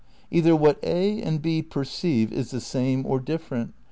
[0.31, 3.75] "Either what A and B perceive is the same or different.